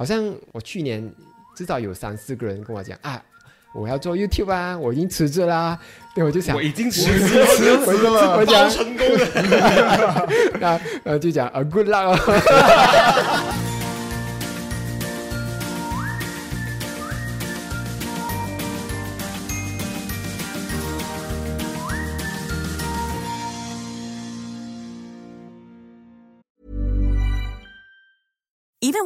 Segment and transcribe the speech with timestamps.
[0.00, 1.12] 好像我去年
[1.54, 3.22] 至少有三四个人跟我讲啊，
[3.74, 5.78] 我要做 YouTube 啊，我已经辞职啦。
[6.14, 10.28] 对，我就想我已经辞职了，辞职了我讲包成功的。
[10.58, 13.60] 那呃就讲啊 good luck 哦。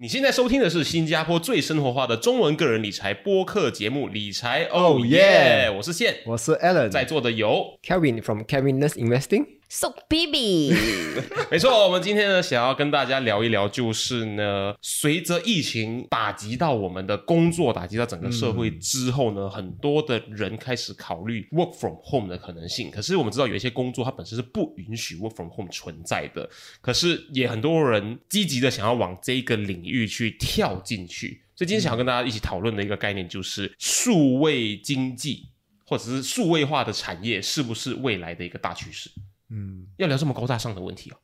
[0.00, 9.57] 你现在收听的是新加坡最生活化的中文个人理财播客节目《理财哦 Oh 耶》，我是宪，我是 Alan，在座的有 Kevin from Kevin's Investing。
[9.70, 10.72] So baby，
[11.52, 22.90] 没错，我们今天呢想要跟大家聊一聊，就是呢，随着疫情打击到我们的工作，打击到整个社会之后呢，很多的人开始考虑 work from home 的可能性。
[22.90, 26.48] 可是我们知道有一些工作它本身是不允许 work from home 存在的，
[26.80, 31.42] 可是也很多人积极的想要往这个领域去跳进去。
[31.54, 35.50] 所以今天想要跟大家一起讨论的一个概念就是数位经济。
[35.90, 39.10] 或者是数位化的产业是不是未来的一个大趋势？
[39.50, 41.16] 嗯，要聊这么高大上的问题哦。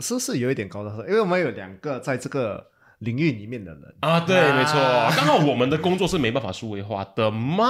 [0.00, 2.66] 是是有一点高大上，因为我们有两个在这个
[2.98, 4.74] 领域里面的人，啊，对，没错，
[5.16, 7.66] 刚好我们的工作是没办法数位化的吗？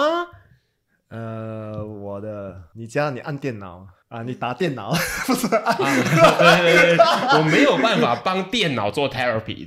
[1.09, 3.87] 呃，我的，你家你按电脑。
[4.09, 4.91] 啊，你打电脑，
[5.29, 7.05] 不是按，啊，对对对，
[7.39, 9.67] 我没有办法帮电脑做 therapy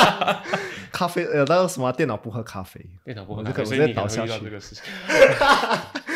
[0.90, 4.82] 咖啡，呃，那个什么电脑不喝咖啡，电脑不喝咖啡我再倒下去遇到这个事情。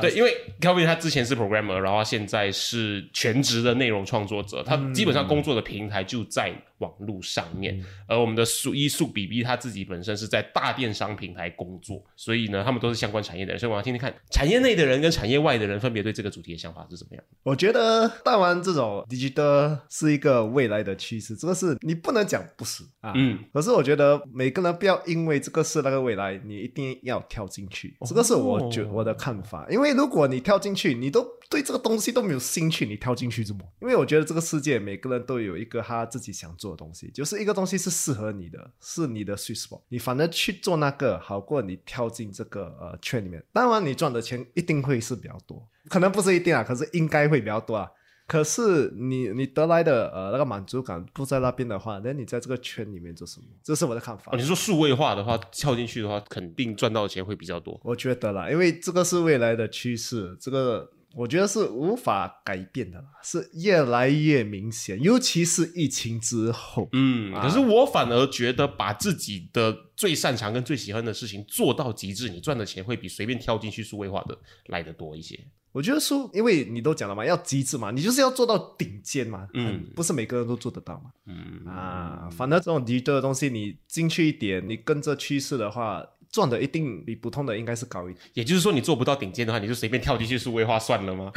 [0.00, 7.82] 对，因为 Kelvin 他之前是 programmer，然后他现在是全职的内容创作者，他基本上工作的平台就在网络上面。
[8.06, 13.58] 而我们的数一数 B B 他自己本身是在大电商平台工作，所以呢，他们都是相关产业的人。
[13.58, 17.24] 所以我要听听看产业内的人跟产业外的人分别对这个主题的想法是怎么样。
[17.42, 23.12] 我觉得当然这种 digital 是一个未来的趋势，这个是你不能讲不是啊。
[23.14, 29.66] 嗯，可是我觉得每个人不要因为这个是那个未来，你一定要跳进去，这个是我觉我的看法。
[29.70, 33.62] 因为如果你跳进去，你都对这个东西都没有兴趣，你跳进去怎么？
[33.82, 43.42] 因为我觉得这个世界每个人都有一个他自己想做的东西，就是一个东西是适合你的，是你的 sweet spot，你反而去做那个好过你跳进这个呃圈里面。
[43.52, 47.88] 当然，你赚的钱一定会是比较多，可能不是一定啊，可是应该会比较多啊。
[48.26, 53.46] 可是你你得来的呃那个满足感不在那边的话，那你在这个圈里面做什么？
[53.60, 54.30] 这是我的看法。
[54.30, 57.80] 哦，你说数位化的话，跳进去的话，肯定赚到的钱会比较多。
[57.82, 66.88] 我觉得啦，因为这个是未来的趋势，这个我觉得是无法改变的，是越来越明显，尤其是疫情之后。
[66.92, 75.38] 嗯，啊可是我反而觉得把自己的最擅长跟最喜欢的事情做到极致，你赚的钱会比随便跳进去数位化的来的多一些。
[75.72, 81.12] 我觉得说，因为你都讲了嘛，要极致嘛，你就是要做到顶尖嘛，嗯不是每个人都做得到嘛。
[81.26, 88.24] 嗯啊，反正这种 digital 的东西，你进去一点，你跟着趋势的话，赚的一定比普通的应该是高一点。
[88.34, 91.30] 也就是说，你做不到顶尖的话，你就随便跳进去数位化算了吗？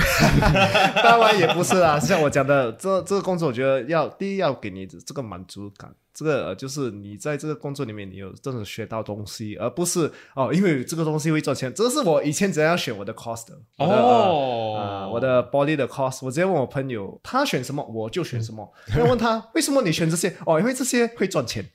[1.03, 11.73] 当然也不是啦，像我讲的，这这个工作，我觉得要第一要给你这个满足感，这个、呃、就是你在这个工作里面你有真的学到东西，而不是哦，因为这个东西会赚钱。
[11.73, 18.71] 这是我以前怎样选我的 cost 的，我的哦啊、我的 body 的 cost，我直接问我朋友，他选什么我就选什么。
[18.87, 20.35] 然后问他为什么你选这些？
[20.45, 21.65] 哦，因为这些会赚钱。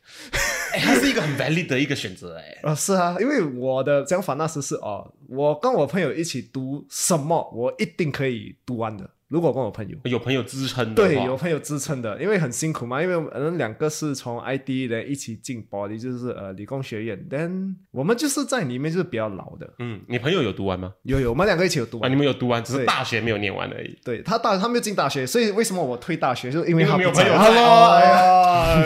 [0.78, 9.10] 哎，它是一个很 valid 的一个选择，哎，啊、是啊，因为我的想法那时是哦，我跟我朋友一起读什么，我一定可以读完的。
[9.28, 9.94] 如果跟我朋友。
[10.04, 20.94] 有朋友支撑的话，对，有朋友支撑的，因为很辛苦嘛，因为我们两个是从 ID 的一起进 body，就是呃理工学院，then 我们就是在里面就是比较老的，嗯，你朋友有读完吗？
[21.02, 22.10] 有有，我们两个一起有读啊，完。
[22.10, 23.98] 你们有读完，只是大学没有念完而已。
[24.02, 28.18] 对他大他没有进大学，所以为什么我退大学，就是因为他没有朋友在 Hello，哎呀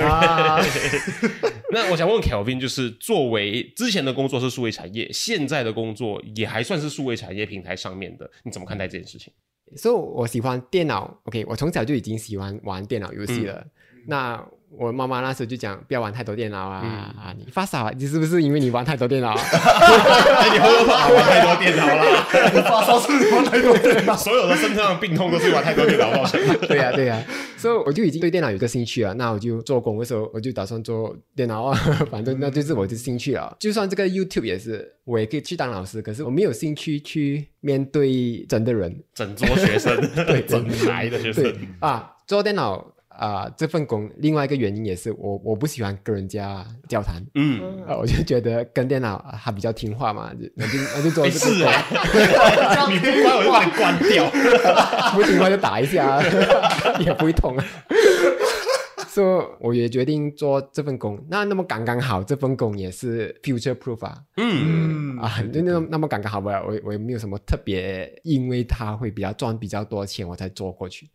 [0.59, 0.61] 啊
[1.73, 9.33] 那我想问 Kelvin，就是作为之前的工作是数位产业，现在的工作也还算是数位产业平台上面的，你怎么看待这件事情？
[9.75, 13.67] 所以我喜欢电脑，OK，我从小就已经喜欢玩电脑游戏了。
[14.07, 14.47] 那
[14.79, 16.79] 我妈妈那时候就讲不要玩太多电脑啊、
[17.17, 22.27] 啊，你发烧啊，你是不是因为你玩太多电脑 你会不会玩太多电脑啦？
[22.65, 24.17] 发烧是玩太多电脑。
[24.17, 26.67] 所有的身上的病痛都是玩太多电脑造成的。
[26.67, 27.23] 对呀、对呀、
[27.57, 29.13] 所以我就已经对电脑有个兴趣了。
[29.15, 31.75] 那我就做工的时候，我就打算做电脑啊，
[32.11, 33.55] 反正那就是我的兴趣了。
[33.61, 39.03] 就算这个 YouTube 也是，我也可以去当老师，可是我没有兴趣去面对真的人。
[39.15, 39.97] 整桌学生，
[40.27, 47.23] 对，整排的学生，啊，做电脑啊、这份工另外一个原因也是我我不喜欢跟人家交谈。
[47.35, 54.31] 嗯，啊，我就觉得跟电脑啊它比较听话嘛，就那就 那就做哎这个是啊， 你不关我就把你关掉。
[55.15, 56.23] 不听话就打一下，
[56.99, 57.65] 也不会痛啊。
[59.09, 61.23] 所以我也决定做这份工。
[61.29, 66.63] 那那么刚刚好，这份工也是 future proof 啊，嗯，嗯啊，就那么那么刚刚好吧。
[66.67, 71.11] 我我也没有什么特别，因为它会比较赚比较多钱，我才做过去，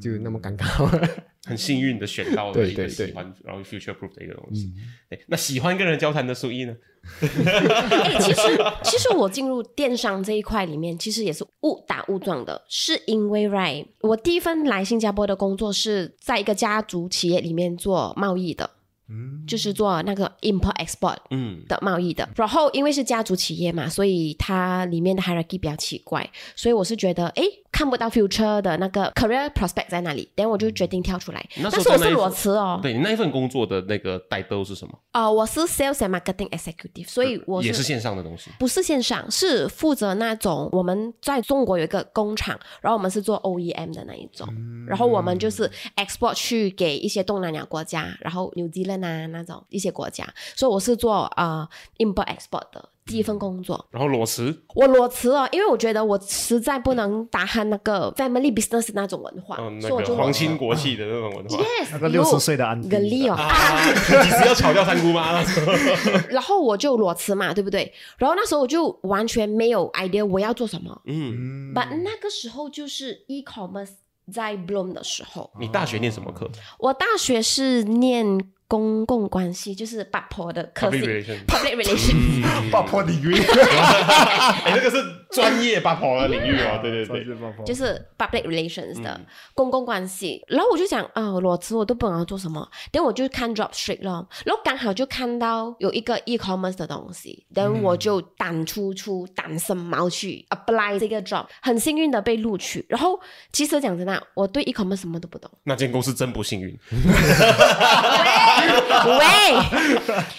[0.00, 0.90] 就那么刚刚好。
[1.44, 4.72] 很幸运的选到了一个对对对喜欢，然后 future proof 的一个东西。
[5.10, 6.76] 对，那喜欢跟人交谈的苏一呢？
[7.20, 8.40] 哎、其实
[8.84, 18.70] 其实我进入电商这一块里面，其实也是误打误撞的，是因为 right，我第一份来新加坡的工作是在一个家族企业里面做贸易的，
[19.12, 22.28] 嗯，就是做那个 import export 嗯，的贸易的。
[22.34, 31.44] 然后因为是家族企业嘛，所以它里面的 hierarchy 比较奇怪，所以我是觉得哎看不到 future 的那个 career prospect 在哪里，然后我就决定跳出来。
[31.62, 34.98] 但是我是裸辞哦，对你那一份工作的那个带都是什么？
[35.12, 38.50] 呃，我是 sales and marketing executive，所以我也是线上的东西。
[38.58, 44.46] 不是线上，是负责那种我们在中国有一个工厂，然后我们是做 OEM 的那一种，
[44.86, 51.66] 然后我们就是 export 去给一些东南亚国家，然后 New Zealand 啊那种一些国家，所以我是做呃
[51.98, 53.84] import export 的第一份工作。
[53.90, 61.58] 然后裸辞，我裸辞了，因为我觉得我实在不能打鼾那个 family business 那种文化，嗯，那所以我就皇亲国戚的那种文化。
[61.58, 63.84] Yes，那个六十岁的安迪哦，啊，
[64.24, 65.42] 你是要炒掉三姑妈？
[66.30, 67.92] 然后我就裸辞嘛，对不对？
[68.18, 71.00] 然后那时候我就完全没有 idea 我要做什么。
[71.06, 73.90] 嗯，But 那个时候就是 e-commerce
[74.32, 78.24] 在 bloom 的时候，你大学念什么课我大学是念
[78.72, 80.96] 公共关系，就是八婆的科系。
[80.96, 82.70] Public relation public relations。
[82.70, 83.34] 爆破领域，
[84.64, 84.96] 哎，那个是
[85.30, 86.78] 专业八婆的领域哦。
[86.80, 89.26] 对对对，就是 public relations 的、嗯。
[89.52, 102.82] 公共关系，然后我就想啊，裸辞我都不知道做什么，等我就看 Dropstreet 咯，然后刚好就看到有一个 e-commerce 的东西，等嗯我就胆粗粗、胆生毛去 apply 这个 job，很幸运的被录取。
[102.88, 103.20] 然后
[103.52, 106.74] 其实讲真的，我对 e-commerce 什么都不懂，那间公司真不幸运。
[109.18, 109.54] 喂，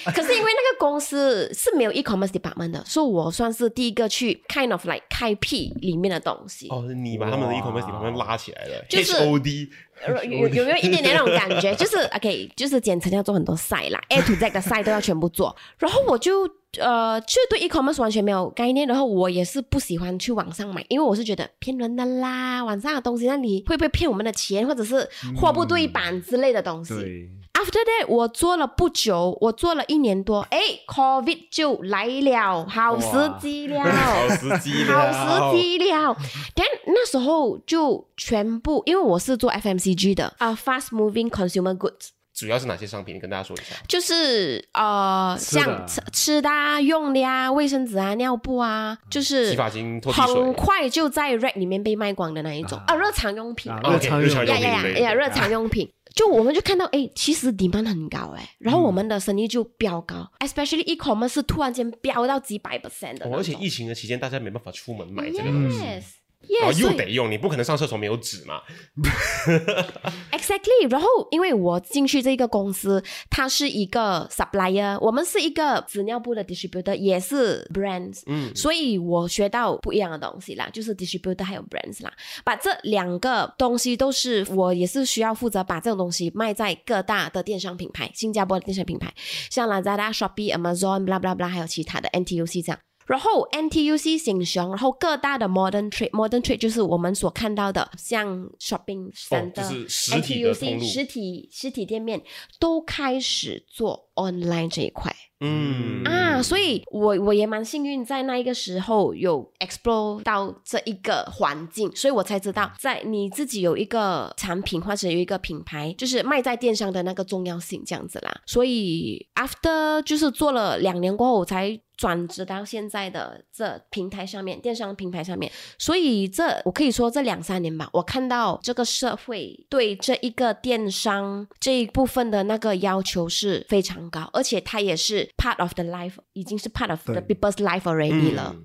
[0.13, 6.67] 可是因为那个公司是没有 e-commerce department 的，所以我算是第一个去 kind of like 开辟里面的东西。
[6.69, 9.69] 哦，你把他们的 e-commerce department 拉起来了就是 HOD
[10.07, 11.73] 有有有没有一点点那种感觉？
[11.77, 15.55] 就是 OK，就是简称要做很多 site 啦，A to Z 的 site 都要全部做。
[15.77, 16.49] 然后我就
[16.79, 25.07] 呃，就对 e-commerce 完全没有概念，然后我也是不喜欢去网上买，因为我是觉得骗人的啦，网上的东西那里会不会骗我们的钱，或者是
[25.39, 26.95] 货不对版之类的东西。
[26.95, 27.29] 对，
[27.63, 33.07] After that，我做了不久，我做了一年多，哎，COVID 就来了， 好时
[33.39, 33.81] 机了。
[33.81, 36.15] 好时机好了，时机了。
[36.53, 43.15] 但那时候就全部，因为我是做 FMCG 的啊、f a s t moving consumer goods，主要是哪些商品？
[43.15, 43.75] 你跟大家说一下。
[43.87, 50.53] 就是呃，像吃吃的、啊、用的啊、卫生纸啊、尿布啊，就是洗发精、拖地很。
[50.53, 55.13] 快就在 rack 里面被卖光的那一种啊，日常用品日常 OK，日常用呀呀呀呀！
[55.13, 66.03] 日常用品，就我们就看到，哎，其实 demand 很高哎，然后我们的生意就飙高，especially e-commerce 是突然间飙到几百 percent 的、哦而且疫情的期间，大家没办法出门买这个东西，yes
[66.49, 68.61] 又得用，你不可能上厕所没有纸嘛。
[70.31, 70.89] exactly。
[70.89, 82.11] 然后因为我进去这个公司，它是一个 supplier，我们是一个纸尿布的 distributor，也是 brands，嗯，所以我学到不一样的东西啦，就是 distributor 还有 brands 啦。
[82.43, 89.13] 把这两个东西都是我也是需要负责把这种东西卖在各大的电商品牌，新加坡的电商品牌，
[89.49, 92.79] 像 Lazada、Shopee、Amazon、blah blah blah，还有其他的 NTUC 这样。
[93.05, 102.21] 然后 NTUC 行雄，然后各大的 Modern Trade，Modern Trade 就是我们所看到的，像 Shopping 哦 Center、就是实体的通 NTUC 实体实体店面
[102.59, 105.13] 都开始做 online 这一块。
[105.45, 118.41] 嗯啊，所以我我也蛮幸运，在那一个时候有 explore 到这一个环境，所以我才知道，在你自己有一个产品或者有一个品牌，就是卖在电商的那个重要性这样子啦。
[118.45, 125.51] 所以 after 就是做了两年过后，我才转职到现在的这平台上面，电商平台上面。
[125.77, 138.55] 所以这我可以说这两三年吧，我看到这个社会对这一个电商这一部分的那个要求是非常高，而且它也是 part of the life，已经是 part of the people's life already 了。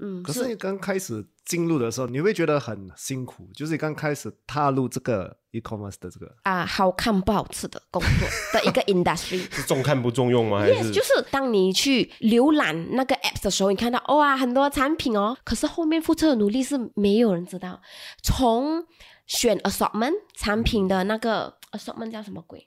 [0.00, 9.40] 嗯，可是你刚开始进入的时候，你会觉得很辛苦，就是你刚开始踏入这个 e-commerce 的这个，啊、好看不好吃的工作 的一个 industry。
[9.54, 10.60] 是重看不重用吗？
[10.60, 17.80] 还 Yes，是就是当你去浏览那个 apps 的时候，你看到哇很多产品哦，可是后面付出的努力是没有人知道。
[18.22, 18.84] 从
[19.26, 22.66] 选 assortment 产品的那个 assortment 叫什么鬼？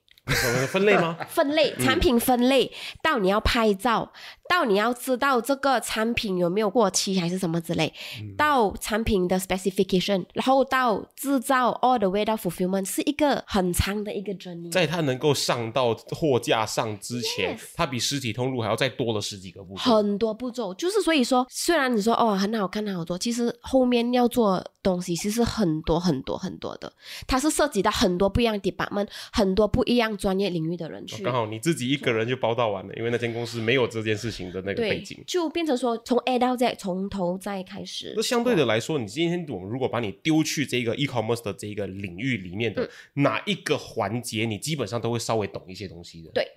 [0.67, 1.17] 分类吗？
[1.29, 4.11] 分类产品分类，到你要拍照，
[4.49, 7.93] 到你要知道这个产品有没有过期还是什么之类，
[8.37, 14.71] 到产品的 specification，然后到制造 all the way 到 fulfillment，是一个很长的一个 journey。
[14.71, 19.81] 在它能够上到货架上之前它比实体通路还要再多了十几个步骤。
[19.81, 26.91] 很多步骤，就是所以说，虽然你说哦很好看很好多，其实后面要做东西其实很多很多很多的，
[27.27, 31.23] 它是涉及到很多不一样的 department，很多不一样专业领域的人去。
[31.23, 35.23] 刚好你自己一个人就包到完了，因为那间公司没有这件事情的那个背景，。
[35.27, 38.13] 就变成说从 A 到 Z，从头再开始。
[38.15, 46.31] 那相对的来说，你今天我们如果把你丢去这个 e-commerce 的这个领域里面嗯的哪一个环节，你基本上都会稍微懂一些东西的。
[46.33, 46.47] 对，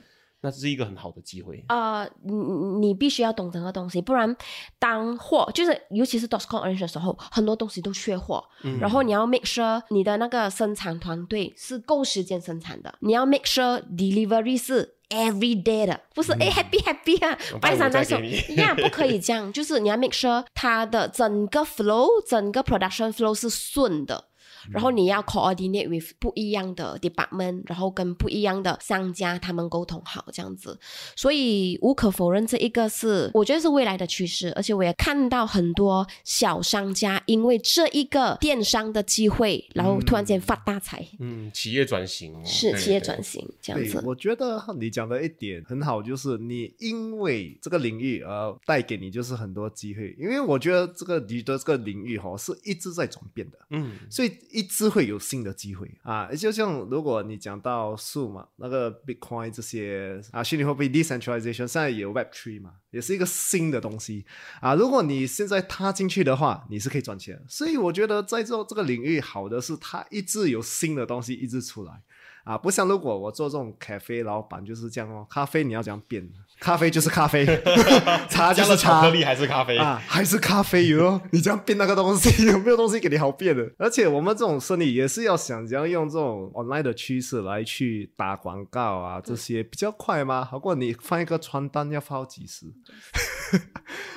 [0.42, 1.64] 那这是一个很好的机会。
[1.68, 2.34] 呃，你
[2.80, 4.34] 你必须要懂整个东西，不然
[4.78, 8.42] 当货就是尤其是 dotcom orange 的时候，很多东西都缺货，
[8.80, 20.44] 然后你要 make sure 你的那个生产团队是够时间生产的，你要 make sure delivery 是 every day 的，不是哎、happy happy 啊，拜五拜三那时候再给你 呀不可以这样，就是你要 make sure
[20.54, 24.29] 它的整个 flow 整个 production flow 是顺的。
[24.70, 30.78] 然后你要 coordinate with 不一样的 department，然后跟不一样的商家他们沟通好这样子，
[31.16, 42.42] 所以无可否认这一个是我觉得是未来的趋势，而且我也看到很多小商家因为这一个电商的机会，然后突然间发大财，嗯，企业转型哦。
[42.44, 44.02] 是企业对转型这样，子。
[44.04, 56.26] 我觉得你讲的一点很好，就是你因为这个领域而带给你就是很多机会，因为我觉得这个你的这个领域哈、是一直在转变的，嗯，所以一直会有新的机会啊。
[56.32, 64.24] 就像如果你讲到数嘛，那个 Bitcoin 这些啊，虚拟货币 decentralization 现在也有 Web Three 嘛，也是一个新的东西
[64.60, 64.74] 啊。
[64.74, 67.42] 如果你现在踏进去的话，你是可以赚钱。
[67.48, 72.02] 所以我觉得在做这个领域好的是，它一直有新的东西一直出来。
[72.42, 76.26] 啊，不像如果我做这种咖啡老板就是这样哦，咖啡你要怎样变？
[76.60, 77.46] 咖啡就是咖啡，
[78.28, 79.78] 茶就加了是茶，巧克力还是咖啡？
[79.78, 81.20] 啊，还是咖啡哟？
[81.32, 83.68] 你这样变那个东西，有没有东西给你好变的？
[83.78, 90.44] 而且我们这种生意也是要想怎样用这种 online 的趋势来去打广告啊，这些比较快吗？
[90.44, 92.66] 好过你发一个传单要发好几十，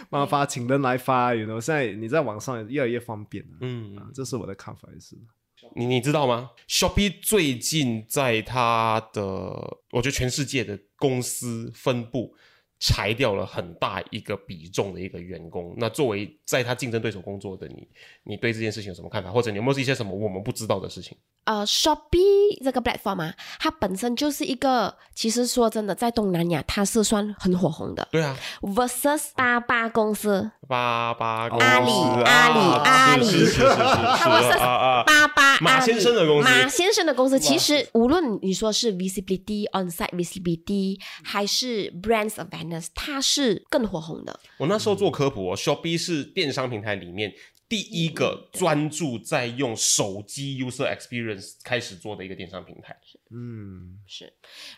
[0.10, 3.52] 慢慢发，请人来发，you know，现在你在网上越来越方便了。
[3.62, 5.16] 嗯啊，这是我的看法，也是。
[5.76, 9.22] 你你知道吗？Shopee 最近在它的，
[9.92, 12.36] 我觉得全世界的公司分布
[12.84, 15.74] 裁掉了很大一个比重的一个员工。
[15.78, 17.88] 那作为在他竞争对手工作的你，
[18.26, 19.32] 你对这件事情有什么看法？
[19.32, 21.18] 或者你有没有一些什么我们不知道的事情？
[21.46, 28.08] 呃，Shopee 这个 platform 啊，它本身就是一个，其实说真的，在东南亚它是算很火红的。
[28.12, 31.92] 对啊，versus 八八公司，八八公阿里
[32.26, 33.26] 阿里啊阿里
[35.62, 44.40] 马先生的公司马先生的公司，其实无论你说是 visibility on-site visibility 还是 brands awareness，它是更火红的。
[44.58, 47.34] 我那时候做科普哦，Shopee 是电商平台里面
[47.68, 52.96] 第一个专注在用手机 user experience 开始做的一个电商平台。
[53.36, 54.32] 嗯，是，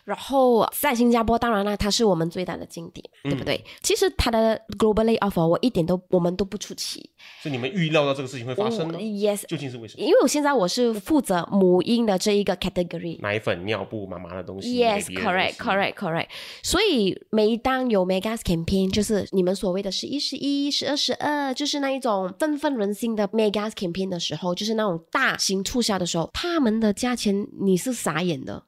[0.04, 3.62] 然后在新加坡，当然了，它是我们最大的劲敌，对不对？
[3.82, 7.10] 其实它的 globally offer 我一点都我们都不出奇。
[7.42, 10.02] 是你们预料到这个事情会发生吗我？？Yes，究竟是为什么？
[10.02, 13.20] 因为我现在我是负责母婴的这一个 category。
[13.20, 16.28] 奶粉、尿布、妈妈的东西 Yes, correct, correct, correct.
[16.62, 28.64] 所以每当有 megas campaign，就是你们所谓的十一、十一、十二、十二，就是那一种振奋人心的 megas campaign 的时候，就是那种大型促销的时候，他们的价钱你是傻眼的，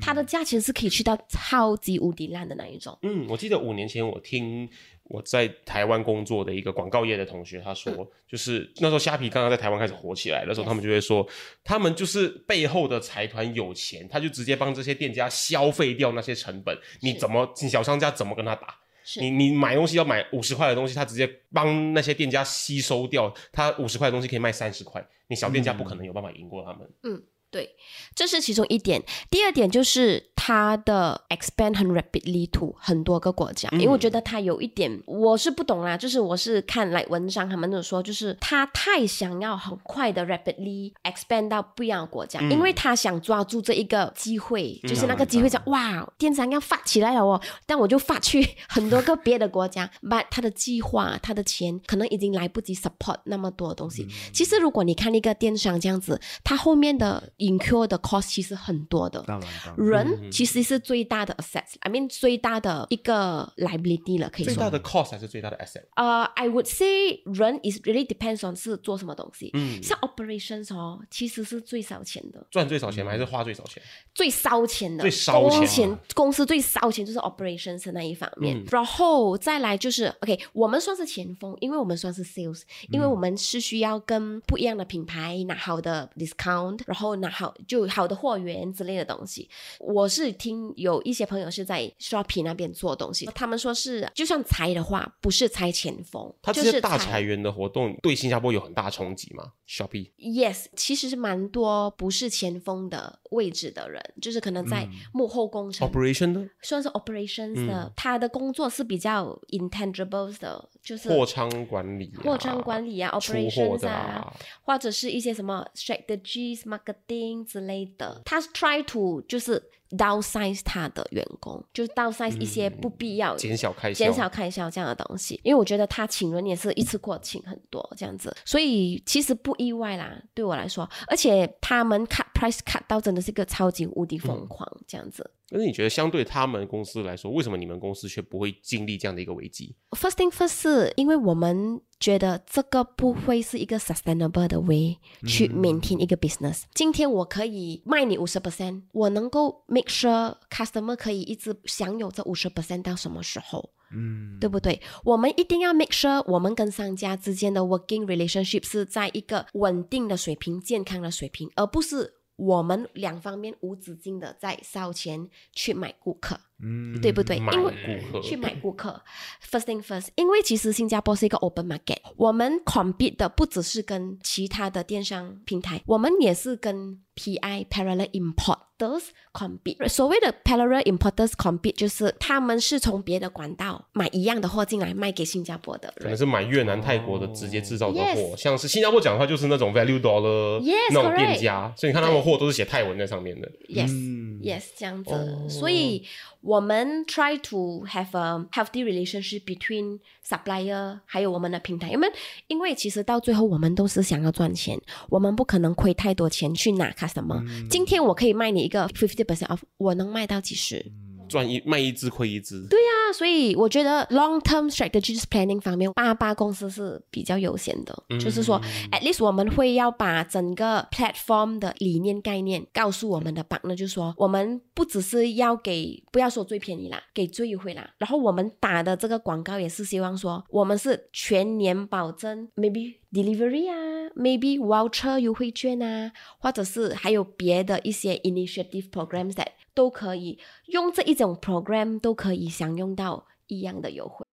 [0.00, 2.96] 它的价钱是可以去到超级无敌烂的那一种。
[3.02, 4.68] 嗯，我记得五年前我听
[5.04, 7.74] 我在台湾工作的一个广告业的同学，他嗯。
[7.74, 11.26] 说，就是那时候虾皮刚刚在台湾开始火起来的时候，他们就会说，
[11.64, 18.78] 他们就是背后的财团有钱，他就直接帮这些店家消费掉那些成本，你怎么你小商家怎么跟他打？
[19.04, 19.20] 是。
[19.20, 27.22] 你你买东西要买五十块的东西，他直接帮那些店家吸收掉，他五十块的东西可以卖三十块，你小店家不可能有办法赢过他们。
[27.52, 27.76] 对，
[28.14, 29.02] 这是其中一点。
[29.30, 54.08] 第二点就是它的 expand 很 rapidly to 很多个国家，因为我觉得它有一点我是不懂啦，就是我是看来文章他们有说，就是他太想要很快的 rapidly expand 到不一样的国家，因为他想抓住这一个机会，就是那个机会叫哇，电商要发起来了哦，但我就发去 很多个别的国家，but 他的计划、他的钱可能已经来不及 support 那么多东西。
[54.32, 59.22] 其实如果你看一个电商这样子，它后面的 incur 的 cost 其实很多的。
[59.26, 64.54] 当然，当然，人其实是最大的 assets，I mean 最大的一个 liability 了，可以说。
[64.54, 65.82] 最大的 cost 还是最大的 asset？
[65.96, 69.50] 呃、i would say 人 is really depends on 是做什么东西。
[69.54, 73.10] 嗯，像 operations 哦，其实是最烧钱的，赚最少钱吗？
[73.10, 73.82] 还是花最少钱？
[74.14, 89.48] 最烧钱的，最烧钱公司最烧钱就是 operations 的那一方面，然后再来就是 OK，我们算是前锋，因为我们算是 sales，因为我们是需要跟不一样的品牌拿好的 discount，然后拿好就好的货源之类的东西。
[89.80, 106.48] 我是听有一些朋友是在 Shopee 那边做东西，他们说是就算裁的话，不是裁前锋，它这些就是大裁员的活动对新加坡有很大冲击吗？Shopee Yes，其实是蛮多不是前锋的位置的人，就是可能在幕后工程、operation 呢？
[106.62, 118.20] 算是 operations 的，他的工作是比较 intangibles 的，就是货仓管理、啊、货仓管理啊，operations 的啊，或者是一些什么 strategies、marketing 之类的。
[118.24, 135.30] 他 try to 就是 downsize 他的员工，就是 downsize 一些不必要、减小开销，减少开销这样的东西，因为我觉得他请人也是一次过请很多这样子，所以其实不意外啦，对我来说，而且他们 cut price cut 到真的是个超级无敌疯狂这样子。
[135.52, 146.62] 但是你觉得相对他们公司来说，为什么你们公司却不会经历这样的一个危机？First thing first 是因为我们觉得这个不会是一个 sustainable 的 way 去 maintain 一个 business。
[146.72, 153.74] 今天我可以卖你五十 percent，我能够 make sure customer 可以一直享有这五十 percent 到什么时候？
[153.94, 154.80] 嗯，对不对？
[155.04, 166.40] 我们一定要 make sure 我们跟商家之间的 working relationship 是在一个稳定的水平、健康的水平，而不是我们两方面无止境的在烧钱去买顾客。
[166.62, 167.36] 嗯，对不对？
[167.38, 167.74] 因为
[168.10, 169.02] 顾客去买顾客，
[169.50, 179.02] first thing first，因为其实新加坡是一个 open market，我们 compete 的不只是跟其他的电商平台，我们也是跟 PI parallel importers
[179.32, 179.88] compete。
[179.88, 185.92] 所谓的 parallel importers compete，就是他们是从别的管道买一样的货进来卖给新加坡的。
[185.96, 193.50] 可能是买越南、泰国的直接制造的货像是新加坡讲的话，就是那种 value dollar 那种店家，所以你看他们货都是写泰文在上面的。
[193.68, 195.48] Yes, 嗯 yes，这样子。
[195.48, 196.04] 所以
[196.40, 202.12] 我们 try to have a healthy relationship between supplier 还有我们的平台，因为
[202.46, 207.42] 因为其实到最后我们都是想要赚钱，我们不可能亏太多钱去拿 customer。
[207.68, 210.92] 今天我可以卖你一个 fifty percent off，我能卖到几十？
[211.28, 218.02] 赚一卖一只亏一只，对啊，所以我觉得 long term strategies planning 方面，八八公司是比较优先的。
[218.18, 227.90] 就是说，at least 我们会要把整个 platform 的理念概念告诉我们的 partner，就是说，我们不只是要给，不要说最便宜啦，给最优惠啦。
[227.98, 232.94] 然后我们打的这个广告也是希望说，我们是全年保证，maybe。
[233.11, 244.25] delivery 啊，maybe voucher 优惠券啊，或者是还有别的一些 initiative programs that 都可以用这一种 program 都可以享用到一样的优惠。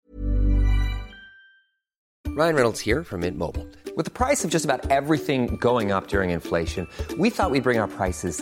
[2.35, 3.67] Ryan Reynolds here from Mint Mobile.
[3.95, 6.87] With the price of just about everything going up during inflation,
[7.19, 8.41] we thought we'd bring our prices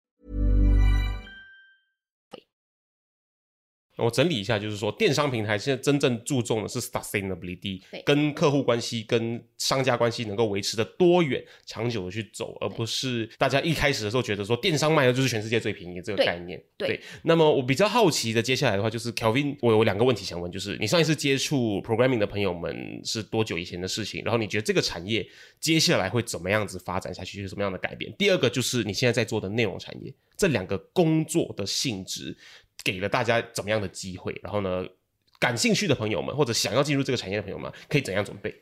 [4.03, 16.61] 我整理一下，就是说电商平台现在真正注重的是 sustainability，跟客户关系、跟商家关系能够维持的多远、长久的去走，而不是大家一开始的时候觉得说电商卖的就是全世界最便宜的这个概念。
[16.77, 24.23] 对那么我比较好奇的，接下来的话就是 Kelvin，我有两个问题想问，就是你上一次接触 programming 的朋友们是多久以前的事情？
[24.23, 25.27] 然后你觉得这个产业
[25.59, 28.11] 接下来会怎么样子发展下去，有什么样的改变？
[28.17, 32.35] 第二个就是你现在在做的内容产业，这两个工作的性质
[32.83, 34.39] 给了大家怎么样的机会？
[34.43, 34.85] 然后呢，
[35.39, 38.53] 感兴趣的朋友们或者想要进入这个产业的朋友们，可以怎样准备？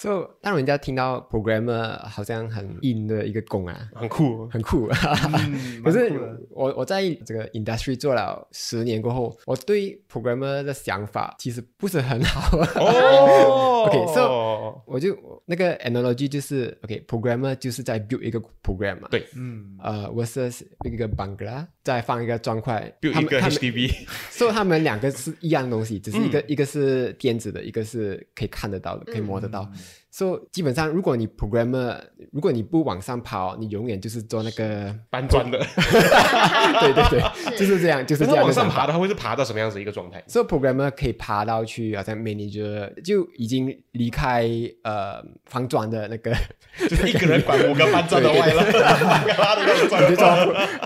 [0.00, 4.88] So 当人家听到 programmer 好像很硬的一个工啊，很酷哦，很酷。
[4.88, 6.08] 嗯 可是
[6.50, 12.58] 我我在这个 industry 做了十年过后，我对 programmer 的想法其实不是很好。
[12.76, 19.08] 哦 OK，so 我就那个 analogy 就是 OK，programmer、就是在 build 一个 program 嘛。
[19.10, 23.92] 对嗯，呃，versus 一个 Bangla 再放一个砖块 build 一个他们他们 HDB，
[24.30, 29.68] 所以他们两个是一样东西，只是一嗯个、一个是电子的，一个是可以看得到的，可以摸得到。
[29.72, 29.87] 所
[30.36, 31.96] 以基本上，如果你 programmer，
[32.32, 35.58] 如果你不往上跑，你永远就是做那个，搬砖的。
[36.80, 38.44] 对对对，就是这样，就是这样。
[38.44, 44.48] 往上爬的话，会是爬到什么样子一个状态？？so programmer 可以爬到去好像 manager，就已经离开
[44.82, 46.34] 呃防转的那个，
[46.88, 48.64] 就是一个人管五个搬砖的外了，
[50.00, 50.28] 你就做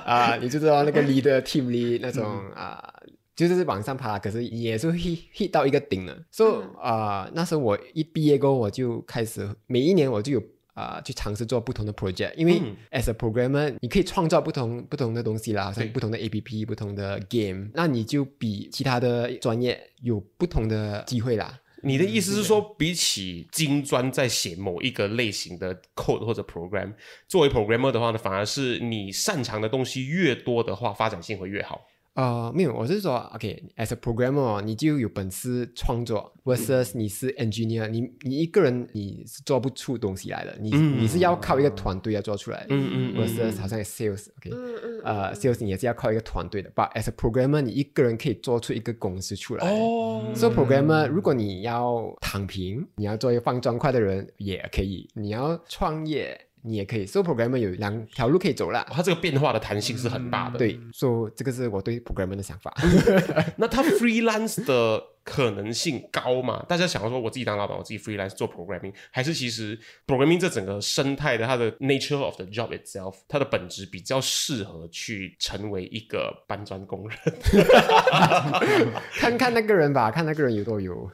[0.05, 2.83] 啊、你就知道那个 leader team lead 那种啊、
[3.35, 6.17] 就是往上爬，可是也是 hit hit 到一个顶了。
[6.31, 10.43] 所以啊、那时候我一毕业过后，我就开始每一年我就有。
[10.75, 21.61] 啊、去尝试做不同的 project，因为嗯 as a programmer，你可以创造不同不同的东西啦，好像不同的 APP、不同的 game，那你就比其他的专业有不同的机会啦。
[21.83, 26.95] 你的意思是说，比起金砖在写某一个类型的 code 或者 program，
[27.29, 31.83] 作为 programmer 的话呢，反而是你擅长的东西越多的话，发展性会越好。
[32.15, 42.67] 呃，没有，我是说，OK，as、a programmer，你就有本事创作，versus 你是 engineer，你你一个人你是做不出东西来的，你、你是要靠一个团队要做出来的。
[42.69, 46.71] 嗯嗯嗯 versus 好像 sales，OK，、嗯嗯呃，sales 你也是要靠一个团队的。
[46.73, 49.67] But as a programmer，你一个人可以做出一个公司出来。
[49.67, 57.05] 哦所以 programmer，如果你要躺平，你要做一个放砖块的人也可以；你要创业，你也可以。
[57.05, 58.87] 所以 programmer 有两条路可以走啦。
[58.91, 62.75] 它这个变化的弹性是很大的。，对，所以这个是我对 programmer 的想法。
[63.57, 66.65] 那它 freelance 的可能性高吗？
[66.69, 77.19] 大家想要说我自己当老板，我自己 freelance 做 programming，还是其实 programming 这整个生态的它的 nature of the job itself，它的本质比较适合去成为一个搬砖工人？
[79.15, 81.09] 看看那个人吧，看那个人有多有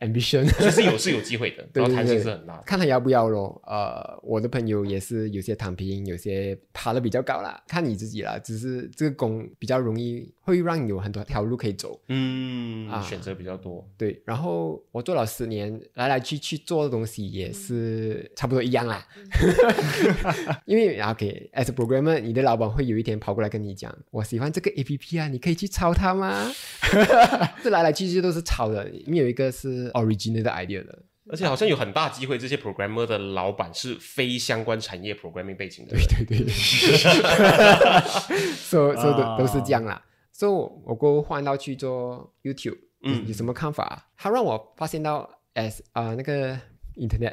[0.00, 2.62] ambition，其实有是有机会的， 然后弹性是很大的。
[2.64, 3.60] 看他要不要咯。
[3.66, 8.38] 呃，我的朋友也是有些躺平，有些爬得比较高啦，看你自己啦。
[8.38, 12.00] 只是这个工比较容易，会让你有很多条路可以走。
[12.08, 13.86] 嗯，啊选择比较多。
[13.96, 19.06] 对，然后我做了十年，来来去去做的东西也是差不多一样啦。
[20.66, 26.50] 因为 OK，as、a programmer，你的老板会有一天跑过来跟你讲，我喜欢这个 APP 啊，你可以去抄它吗？
[27.62, 31.02] 这来来去去都是抄的，没有一个是 original 的 idea 的。
[31.30, 36.04] 而且好像有很大机会，这些 programmer 的老板是非相关产业 programming 背景的人。
[36.26, 36.52] 对对对，
[38.54, 40.04] 所以所以都都是这样啦。
[40.30, 44.04] 所以我我过后换到去做 YouTube，嗯，有什么看法啊？
[44.18, 46.54] 它让我发现到 as 啊、那个
[46.96, 47.32] Internet，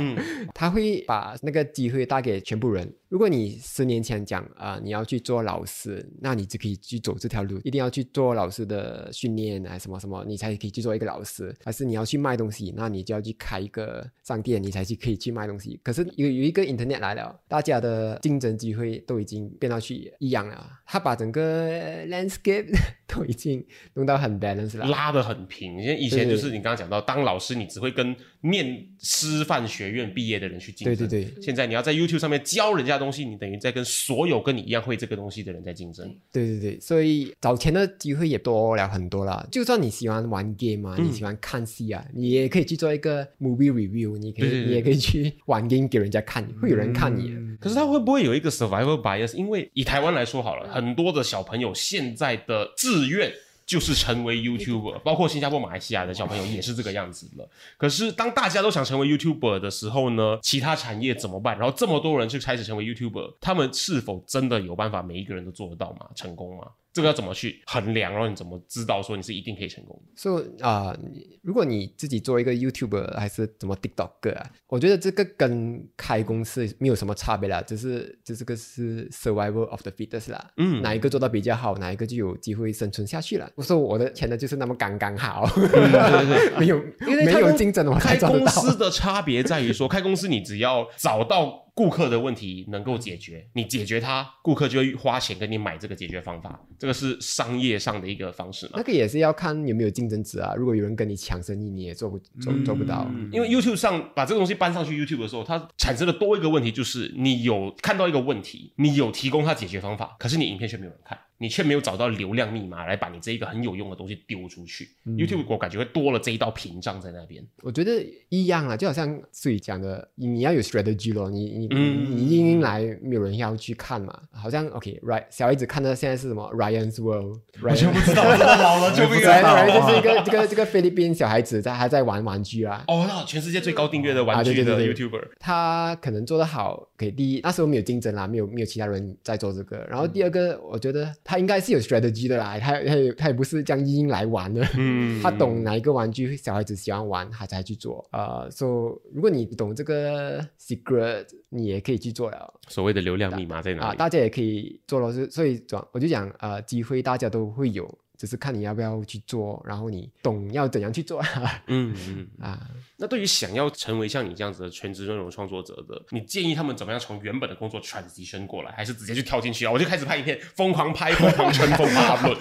[0.00, 0.18] 嗯
[0.52, 2.92] 它会把那个机会带给全部人。
[3.08, 11.54] 如果你十年前讲啊、你要去做老师，那你就可以去走这条路，一定要去做老师的训练啊，什么什么，你才可以去做一个老师。
[11.64, 15.80] 还是你要去卖东西，那你就要去开一个商店，你才去可以去卖东西。
[15.82, 22.68] 可是有有一个 Internet 来了，大家的竞争机会都已经变到去一样了，他把整个 landscape
[23.08, 24.86] 都已经弄到很 balance 了。
[24.86, 36.14] 拉得很平，因为以前就是你刚刚讲到，当老师你只会跟念师范学院毕业的人去竞争，对对对现在你要在 YouTube 上面教人家东西，你等于在跟所有跟你一样会这个东西的人在竞争。
[36.32, 39.46] 对对对，所以找钱的机会也多了很多啦。
[39.50, 47.40] 就算你喜欢玩 game 啊，嗯你喜欢看戏啊，你也可以去做一个 movie review，你可以你也可以去玩 game 给人家看，会有人看你的。
[47.60, 49.34] 可是他会不会有一个 survival bias？
[49.34, 53.32] 因为以台湾来说好了，很多的小朋友现在的志愿
[53.68, 57.46] 就是成为 YouTuber，包括新加坡、马来西亚的小朋友也是这个样子了。
[57.76, 61.58] 可是当大家都想成为 YouTuber 的时候呢，其他产业怎么办？
[61.58, 66.08] 然后这么多人去开始成为 YouTuber，他们是否真的有办法每一个人都做得到吗？
[66.14, 66.68] 成功吗？
[66.98, 68.12] 这个要怎么去衡量？
[68.12, 70.12] 然后你怎么知道说你是一定可以成功的？
[70.16, 70.96] 所以啊、
[71.42, 83.50] 如果你自己做一个 YouTuber 还是怎么 TikToker 啊，我觉得这个跟开公司没有什么差别啦，只是这这个是 survival of the fittest 啦，嗯哪一个做到比较好，哪一个就有机会生存下去了。
[83.54, 88.28] 我说我的钱呢就是那么刚刚好，对对对， 没有没因为开公有竞争我才开。
[88.28, 98.82] 公司的差别在于说，开公司你只要找到顾客的问题能够解决，你解决它，顾客就会花钱跟你买这个解决方法，这个是商业上的一个方式嘛那。
[98.82, 100.56] 个也是要看有没有竞争者啊。
[100.56, 103.08] 如果有人跟你抢生意，你也做不做做不到。
[103.30, 114.88] 因为 YouTube 上把这个东西搬上去 YouTube 的时候，它产生了多一个问题，就是你有看到一个问题，你有提供它解决方法，可是你影片却没有人看，你却没有找到流量密码来把你这一个很有用的东西丢出去。
[115.04, 117.44] YouTube 我感觉会多了这一道屏障在那边。
[117.62, 124.20] 我觉得一样啊，就好像所以讲的，你你要有 strategy 咯，你你、嗯你硬硬来，没有人要去看嘛。
[124.32, 132.84] 好像 OK，right，、小孩子看的现在是什么 Ryan's World，我全不知道，老了就不知道 Ryan 就是一个这个这个菲律宾小孩子在还在玩玩具啊。
[132.88, 139.86] 哦，那全世界最高订阅的玩具的 YouTuber，他可能做得好，给第一那时候没有竞争啦，没有没有其他人在做这个。
[139.88, 144.66] 然后第二个，我觉得他应该是有 strategy 的啦，他他也他也不是这样硬硬来玩的。
[144.78, 148.02] 嗯 他懂哪一个玩具小孩子喜欢玩，他才去做。
[148.12, 148.66] 呃，所、
[149.04, 152.54] 以如果你懂这个 secret，你也可以去做了。
[152.68, 153.98] 所谓的流量密码在哪啊，里？
[153.98, 157.86] 大家也可以做老師所以讲我就讲，呃，机会大家都会有，
[158.18, 161.22] 只是看你要不要去做，然后你懂要怎样去做
[161.68, 162.28] 嗯嗯。
[162.44, 162.68] 啊。
[162.98, 169.72] 那对于想要成为像你这样子的全职内容创作者的，你建议他们怎么样从原本的工作 transition 过来，还是直接就跳进去啊？
[169.72, 172.36] 我就开始拍影片，疯狂拍， 疯狂吹，疯狂 upload。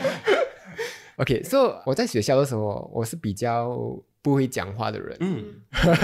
[1.17, 3.75] OK，so、我在学校的时候，我是比较
[4.21, 5.45] 不会讲话的人，嗯，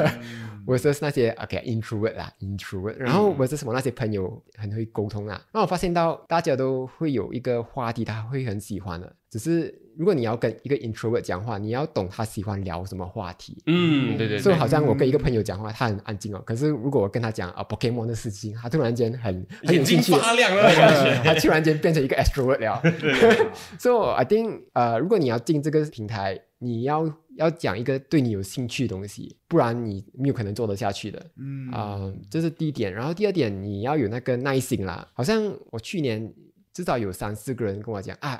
[0.65, 13.57] 我是那些 OK introvert 啦，introvert，然后我是什么那些朋友很会沟通啊，那我发现到大家都会有一个话题，他会很喜欢的，只是如果你要跟一个 introvert 讲话，你要懂他喜欢聊什么话题。
[13.65, 16.43] 嗯，对对对，所以好像我跟一个朋友讲话，他很安静哦。
[16.45, 20.69] 可是如果我跟他讲啊 Pokemon 的事情，他突然间很很有兴趣，发亮了。
[21.25, 22.79] 他突然间变成一个 extrovert 了。
[23.79, 31.25] 所以、so, I think 呃，如果你要进这个平台，你要要讲一个对你有兴趣的东西，不然你没有可能做得下去的。
[31.39, 32.93] 嗯啊、这是第一点。
[32.93, 35.07] 然后第二点，你要有那个耐心啦。
[35.13, 36.31] 好像我去年
[36.71, 38.39] 至少有三四个人跟我讲啊。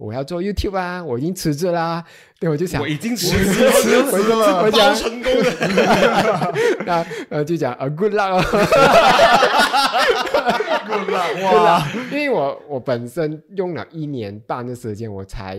[0.00, 2.02] 我要做 YouTube 啊，我已经辞职啦。
[2.38, 6.54] 对，我就想，我已经辞我职了辞职了，我包讲成功了。
[6.86, 8.42] 那呃就讲 luck 哦。
[10.88, 15.58] good luck， 哇，因为我我本身用了一年半的时间，我才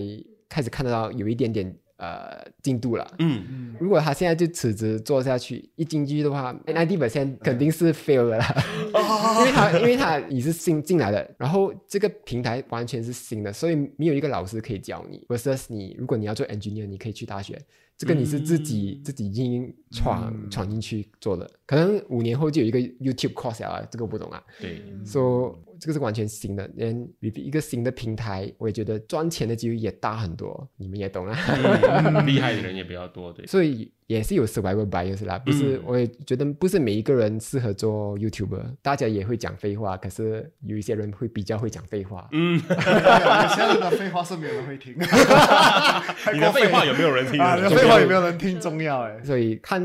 [0.50, 3.08] 开始看得到有一点点呃进度了。
[3.20, 3.46] 嗯。
[3.50, 8.56] 嗯，如果他现在就辞职做下去，一进去的话，ninety percent 肯定是 fail 了啦，
[9.40, 15.24] 因为他因为他你是新进来的，然后这个平台完全是新的，所以没有一个老师可以教你。
[15.30, 17.60] versus 你如果你要做 engineer，你可以去大学，
[17.98, 24.44] 这个你是自己、自己已经闯、闯进去做的，可能五年后就有一个 YouTube course 啊，这个我不懂啊。
[24.60, 31.38] 对，说、这个是完全新的，连一个新的平台，我也觉得赚钱的机会也大很多，你们也懂啊。
[31.48, 33.46] 嗯 厉害的人也比较多，对。
[33.48, 42.28] 所以也是有 survival bias 啦，不是，嗯我也觉得不是每一个人适合做 YouTuber，大家也会讲废话，可是有一些人会比较会讲废话。
[42.34, 42.76] 嗯，有
[43.56, 44.94] 些人的废话是没有人会听，
[46.34, 47.78] 你的废话有没有人听啊，你的的？
[47.78, 49.24] 废话有没有人听重要哎。
[49.24, 49.82] 所以看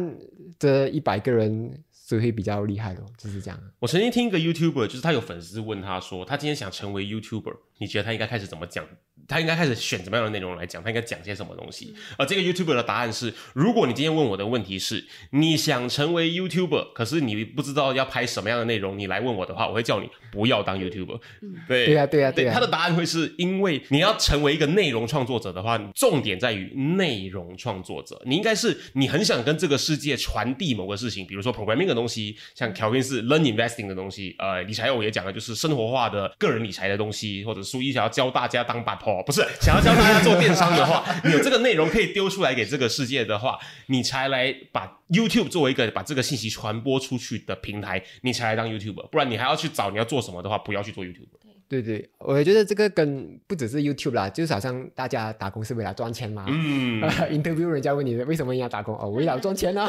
[0.59, 3.61] 这一百个人是会比较厉害咯，就是这样。
[3.79, 8.87] 我曾经听一个 YouTuber，就是他有粉丝问他说，他今天想成为 YouTuber，你觉得他应该开始怎么讲？
[9.29, 10.83] 他应该开始选什么样的内容来讲？
[10.83, 11.95] 他应该讲些什么东西？
[12.17, 21.21] 而这个 YouTuber 的答案是：如果你今天问我的问题是你想成为 YouTuber，可是你不知道要拍什么样的内容，你来问我的话，我会叫你不要当 YouTuber。
[21.67, 28.21] 对对呀对呀对对呀他的答案会是因为你要成为一个内容创作者的话，重点在于内容创作者。
[28.25, 51.39] 你应该是你很想跟这个世界传递某个事情，比如说 programming 的东西，像 Kelvin 是 learn investing 的东西，呃，理财我也讲了就是生活化的个人理财的东西，或者苏一想要教大家当把头，不是想要教大家做电商的话，你有这个内容可以丢出来给这个世界的话，你才来把 YouTube 作为一个把这个信息传播出去的平台，你才来当 YouTuber，不然你还要去找你要做什么的话，不要去做 YouTuber。
[51.69, 56.45] 对对，我觉得这个跟不只是 YouTube 啦，就是好像大家打工是为了赚钱嘛。
[56.47, 59.85] 嗯， interview 人家问你为什么你要打工哦，为了赚钱啊。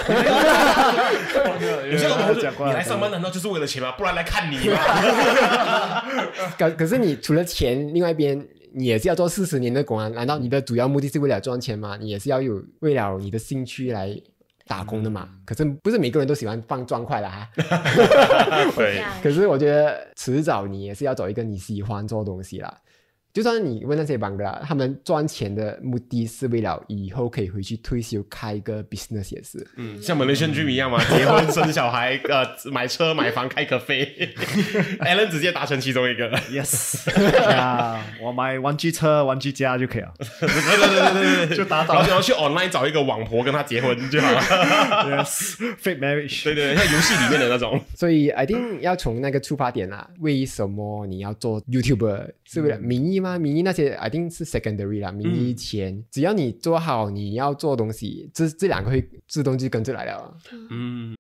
[1.92, 3.92] 有些老讲过你来上班难道就是为了钱吗？
[3.92, 6.04] 不然来看你吗？
[6.58, 10.08] 可可是你除了钱，另外一边你也是要做四十年的工啊？
[10.10, 11.98] 难道你的主要目的是为了赚钱吗？
[12.00, 14.16] 你也是要有为了你的兴趣来
[14.66, 15.30] 打工的嘛？
[15.46, 17.50] 可是不是每个人都喜欢放砖块的哈。
[18.76, 22.78] 对， 可是我觉得迟早你也是要找一个你喜欢做东西啦。
[23.38, 29.64] 就算你问那些 l a 他们赚钱的目的是为了以后可以回去退休开一个 business 也是。
[29.76, 34.34] 嗯，像 Malaysian Dream 一样嘛，结婚生小孩，呃，买车买房开咖啡，
[35.02, 36.32] Alan 直接达成其中一个。
[36.50, 37.08] Yes，
[37.52, 40.12] 呀，我买玩具车、玩具家就可以了。
[40.18, 44.42] 对对对对对对，就达到然后然后去 online 找一个网婆跟他结婚就好了。
[44.42, 46.44] Yes，fake marriage。
[46.44, 47.80] 对对对，像游戏里面的那种。
[47.94, 52.32] 所以 I think 要从那个出发点啊，为什么你要做 YouTuber？
[52.47, 53.39] 是为了名义吗？
[53.39, 60.37] 名义那些 I think 是 secondary 啦，名义前，只要你做好你要做的东西，这这两个会自动就跟着来了。
[60.71, 61.15] 嗯，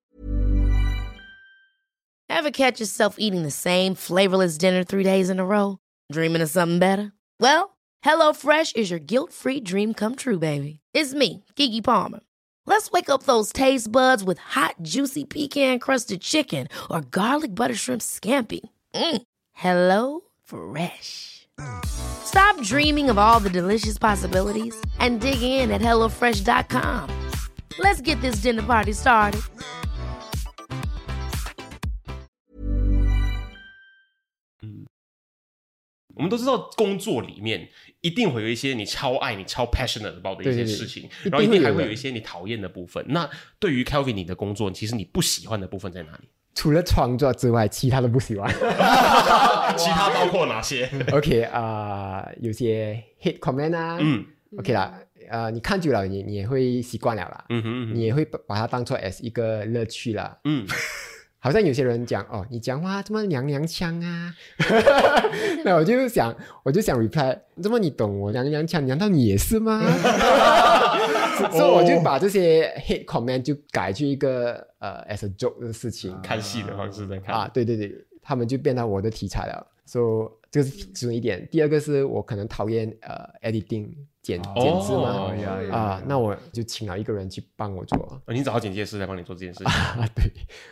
[2.28, 5.78] Ever catch yourself eating the same flavorless dinner three days in a row?
[6.10, 7.12] Dreaming of something better?
[7.38, 10.80] Well, HelloFresh is your guilt free dream come true, baby.
[10.92, 12.20] It's me, Kiki Palmer.
[12.64, 17.74] Let's wake up those taste buds with hot, juicy pecan crusted chicken or garlic butter
[17.74, 18.60] shrimp scampi.
[18.94, 19.22] Mm.
[19.52, 21.45] Hello Fresh.
[21.83, 27.09] Stop dreaming of all the delicious possibilities and dig in at HelloFresh.com.
[27.79, 29.41] Let's get this dinner party started.
[36.15, 37.67] 我们都知道工作里面
[37.99, 43.05] 一定会有一些你超爱、你超 passionate about 的一些事情，然后一定还会有一些你讨厌的部分。
[43.09, 43.29] 那
[43.59, 46.29] 对于 Kelvin 你的工作，其实你不喜欢的部分在哪里？
[46.57, 48.49] 除了创作之外，其他都不喜欢。
[49.77, 50.89] 其他包括哪些？
[51.13, 54.25] OK 啊、有些 hate comment 啊，嗯
[54.57, 54.91] ，OK 啦，
[55.29, 60.35] 呃，你看久了，你你也会习惯了啦，嗯哼嗯哼你也会把把它当做 as 一个乐趣啦。
[60.45, 60.65] 嗯，
[61.37, 64.33] 好像有些人讲哦，你讲话这么娘娘腔啊，
[65.63, 69.79] 那我就想，我就想 reply，这么你懂我娘娘腔，难道你也是吗？
[71.51, 79.67] 所以我就把这些 hate comment 就改去一个呃 as a joke 的事情看戏的方式在看啊，对对对，他们就变到我的题材了。
[79.85, 81.47] 所以这个是其中一点。
[81.49, 83.87] 第二个是我可能讨厌呃 editing
[84.21, 85.31] 剪剪字嘛
[85.71, 88.21] 啊，那我就请了一个人去帮我做。
[88.25, 89.67] 呃你找到剪接师来帮你做这件事情。
[89.71, 90.25] 啊，对，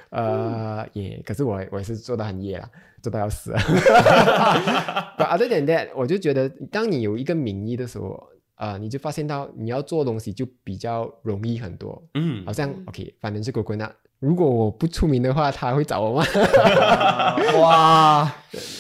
[0.10, 2.70] 呃，也，可是我我也是做的很夜啦，
[3.02, 3.60] 做到要死了。
[5.18, 8.22] But other than that，我就觉得，当你有一个名义的时候，
[8.56, 12.02] 啊，你就发现到你要做东西就比较容易很多。
[12.14, 13.92] 嗯好像 OK，反正是狗滚啊。
[14.20, 16.26] 如果我不出名的话，他会找我吗？
[17.60, 18.36] 哇，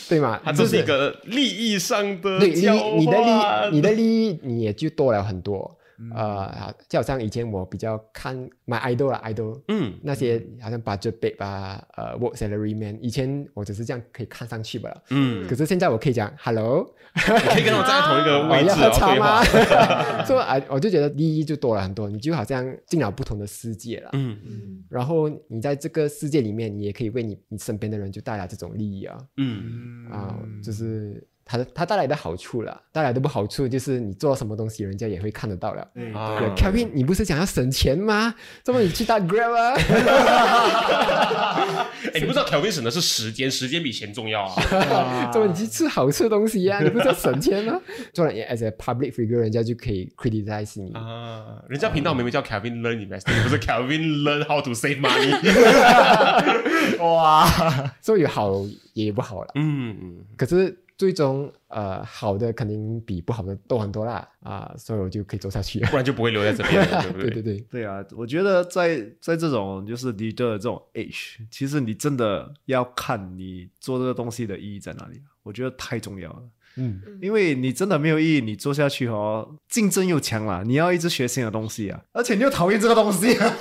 [0.09, 0.39] 对嘛？
[0.43, 2.61] 它这是一个利益上的对你，
[2.99, 5.77] 你的利，你的利益，你也就多了很多。
[5.99, 14.93] 嗯呃，就好像以前我比较看买 idol 啦，idol，嗯那些好像 budget babe 啊，呃，work salary man，以前我只是这样可以看上去吧。
[15.09, 17.21] 嗯，可是现在我可以讲 hello，你
[17.53, 20.23] 可以跟我站在同一个 位置，要喝然后对茶吗话。？
[20.25, 24.09] 所以啊，我就觉得利益就多了很多，你就好像进了不同的世界了。
[24.13, 24.37] 嗯
[24.89, 29.17] 然后你在这个世界里面，你也可以为你你身边的人就带来这种利益啊。
[29.37, 35.81] 嗯，啊、就是它的它带来的好处了，带来的不好处就是你做什么东西，人家也会看得到了。
[36.13, 38.33] 啊对 Kevin，你不是想要省钱吗？
[38.63, 39.73] 这么你去打 Grab 啊？
[42.13, 45.29] 哎，你不知道 Kelvin 省的是时间，时间比钱重要啊。
[45.31, 47.79] 这么你去吃好吃的东西呀、你不是要省钱吗？
[48.11, 50.91] 做了 as a public figure，人家就可以 criticize 你。
[50.93, 55.35] 啊，人家频道明明叫 Kelvin Learn Investing，不是 Kelvin Learn How to Save Money。
[57.05, 57.45] 哇，
[58.01, 58.51] 所以有好
[58.93, 59.51] 也有不好了。
[59.55, 65.79] 嗯嗯，可是最终呃好的肯定比不好的多很多啦啊、所以我就可以做下去。
[65.91, 75.21] 不然就不会留在这边了， 对不对对对，对啊，我觉得在在这种就是 leader 的这种 age，其实你真的要看你做这个东西的意义在哪里。
[75.43, 76.43] 我觉得太重要了。
[76.77, 83.55] 嗯，因为你真的没有意义，你做下去哦，竞争又强了，你要一直学新的东西啊，而且你又讨厌这个东西啊，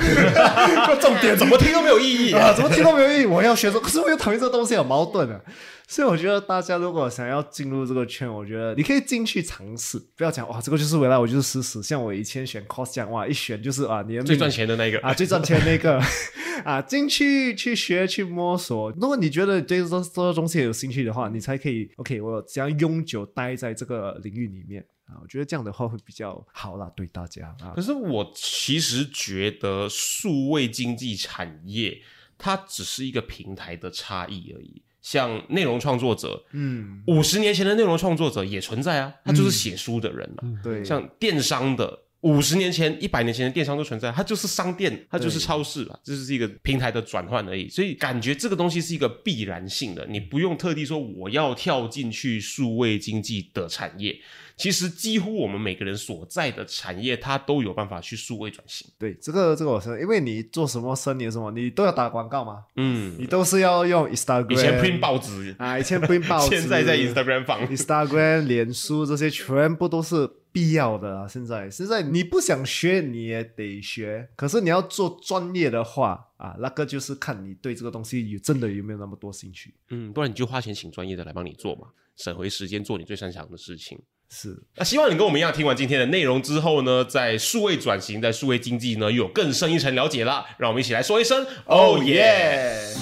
[1.01, 3.27] 重点怎么听都没有意义啊，怎么听都没有意义。
[3.27, 5.40] 我要学这，可是我又讨厌这个东西，有矛盾啊。
[5.87, 11.83] 所以我觉得大家如果想要进入这个圈，我觉得你可以进去尝试，不要讲哇，这个就是未来，我就是死死。
[11.83, 16.01] 像我以前选 cos 这样，哇，一选就是啊，你的最赚钱的那个啊，最赚钱那个
[16.64, 18.90] 啊，进去去学去摸索。
[18.92, 25.20] 如果你觉得对这这个东西有兴趣的话，你才可以 OK，我只要永久待在这个领域里面啊？
[25.23, 27.83] 我觉得这样的话会比较好啦，对大家啊可。
[27.83, 32.01] 是我其实觉得数位经济产业
[32.38, 34.83] 它只是一个平台的差异而已。
[35.05, 40.43] 像内容创作者，嗯，五十年前的内容创作者也存在啊，他就是写书的人啊。
[40.62, 47.69] 对，像电商的，五十年前、一百年前的电商都存在，它就是商店，它就是超市吧，这是一个平台的转换而已。
[47.69, 54.19] 所以感觉这个东西是一个必然性的，你不用特地说我要跳进去数位经济的产业。
[54.57, 58.88] 其实几乎我们每个人所在的产业，它都有办法去数位转型。
[58.99, 71.27] 对，这个这个我是，因为你做什么生意什么，你都要打广告嘛，嗯，你都是要用 Instagram，以前 print 报纸啊，以前 print 报纸， 现在在 Instagram 放 Instagram、脸书 这些全部都是必要的啊。
[71.27, 79.75] 现在现在你不想学你也得学，可是你要做专业的话啊，那个就是看你对这个东西有真的有没有那么多兴趣。
[79.90, 83.99] 嗯，不然你就花钱请专业的来帮你做嘛，省回时间做你最擅长的事情。
[84.37, 90.45] 是，那希望你跟我们一样，听完今天的内容之后呢，在数位转型、在数位经济呢，又有更深一层了解了。
[90.59, 92.99] 让我们一起来说一声哦 “Oh 耶 yeah”！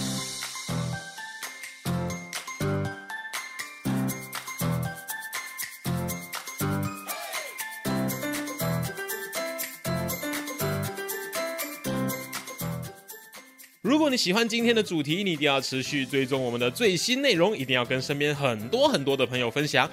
[13.80, 19.91] 如果你喜欢今天的主题，你一定要持续追踪我们的最新内容，一定要跟身边很多很多的朋友分享，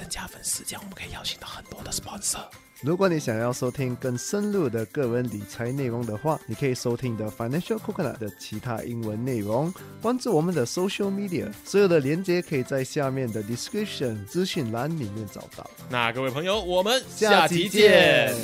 [0.00, 2.40] 增加粉丝，这样我们可以邀请到很多的 sponsor。
[2.80, 9.70] 如果你想要收听更深入的个人理财内容的话，你可以收听的 Financial Coconut 的其他英文内容，
[10.00, 15.70] 关注我们的 Social Media，所有的连接可以在下面的 Description 资讯栏里面找到。
[15.90, 18.34] 那各位朋友，我们下期见。